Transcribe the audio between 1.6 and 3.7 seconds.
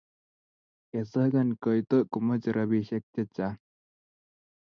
kaita komochei robishe chechang